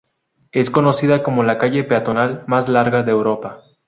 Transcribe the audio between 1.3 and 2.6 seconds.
la calle peatonal